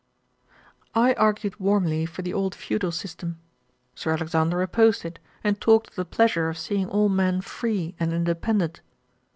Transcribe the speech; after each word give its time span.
I 0.95 1.13
argued 1.13 1.59
warmly 1.59 2.07
for 2.07 2.23
the 2.23 2.33
old 2.33 2.55
feudal 2.55 2.91
system. 2.91 3.39
Sir 3.93 4.11
Alexander 4.13 4.63
opposed 4.63 5.05
it, 5.05 5.19
and 5.43 5.61
talked 5.61 5.89
of 5.89 5.95
the 5.95 6.05
pleasure 6.05 6.49
of 6.49 6.57
seeing 6.57 6.89
all 6.89 7.07
men 7.07 7.39
free 7.41 7.93
and 7.99 8.11
independent. 8.11 8.81